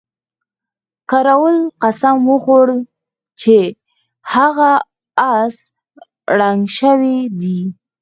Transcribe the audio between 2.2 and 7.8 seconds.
وخوړ چې هغه اس رنګ شوی دی.